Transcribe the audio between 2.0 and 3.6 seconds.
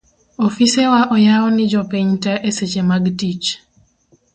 te eseche mag tich